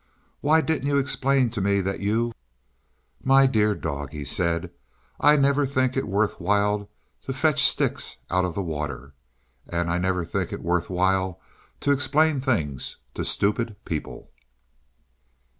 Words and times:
"Why 0.39 0.61
didn't 0.61 0.87
you 0.87 0.97
explain 0.97 1.51
to 1.51 1.61
me 1.61 1.79
that 1.79 1.99
you" 1.99 2.33
"My 3.33 3.45
dear 3.45 3.75
dog," 3.75 4.13
he 4.13 4.25
said, 4.25 4.71
"I 5.19 5.35
never 5.35 5.67
think 5.67 5.95
it 5.95 6.07
worth 6.07 6.39
while 6.41 6.89
to 7.27 7.33
fetch 7.33 7.61
sticks 7.63 8.17
out 8.31 8.43
of 8.43 8.55
the 8.55 8.63
water, 8.63 9.13
and 9.69 9.91
I 9.91 9.99
never 9.99 10.25
think 10.25 10.51
it 10.51 10.63
worth 10.63 10.89
while 10.89 11.39
to 11.81 11.91
explain 11.91 12.41
things 12.41 12.97
to 13.13 13.23
stupid 13.23 13.75
people." 13.85 14.31